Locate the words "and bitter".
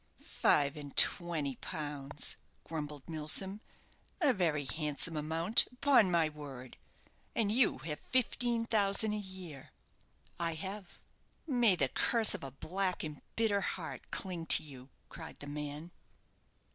13.03-13.61